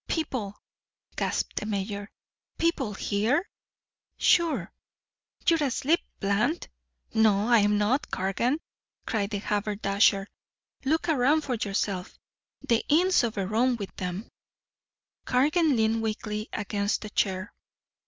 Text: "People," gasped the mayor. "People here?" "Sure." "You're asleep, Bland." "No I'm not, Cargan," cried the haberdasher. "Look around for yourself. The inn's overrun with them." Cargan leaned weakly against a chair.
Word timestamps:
"People," 0.07 0.59
gasped 1.15 1.57
the 1.57 1.67
mayor. 1.67 2.09
"People 2.57 2.95
here?" 2.95 3.47
"Sure." 4.17 4.73
"You're 5.47 5.61
asleep, 5.63 5.99
Bland." 6.19 6.69
"No 7.13 7.49
I'm 7.49 7.77
not, 7.77 8.09
Cargan," 8.09 8.57
cried 9.05 9.29
the 9.29 9.37
haberdasher. 9.37 10.27
"Look 10.83 11.07
around 11.07 11.41
for 11.41 11.53
yourself. 11.53 12.17
The 12.67 12.83
inn's 12.89 13.23
overrun 13.23 13.75
with 13.75 13.95
them." 13.97 14.27
Cargan 15.25 15.75
leaned 15.75 16.01
weakly 16.01 16.49
against 16.51 17.05
a 17.05 17.11
chair. 17.11 17.53